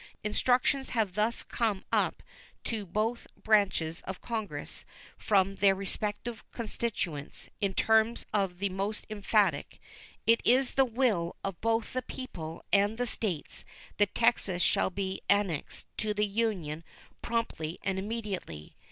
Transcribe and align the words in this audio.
Instructions 0.23 0.89
have 0.97 1.13
thus 1.13 1.43
come 1.43 1.85
up 1.91 2.23
to 2.63 2.87
both 2.87 3.27
branches 3.37 4.01
of 4.01 4.19
Congress 4.19 4.83
from 5.15 5.57
their 5.57 5.75
respective 5.75 6.43
constituents 6.51 7.51
in 7.61 7.75
terms 7.75 8.25
the 8.57 8.69
most 8.69 9.05
emphatic. 9.11 9.79
It 10.25 10.41
is 10.43 10.71
the 10.71 10.85
will 10.85 11.35
of 11.43 11.61
both 11.61 11.93
the 11.93 12.01
people 12.01 12.65
and 12.73 12.97
the 12.97 13.05
States 13.05 13.63
that 13.97 14.15
Texas 14.15 14.63
shall 14.63 14.89
be 14.89 15.21
annexed 15.29 15.85
to 15.97 16.15
the 16.15 16.25
Union 16.25 16.83
promptly 17.21 17.77
and 17.83 17.99
immediately. 17.99 18.75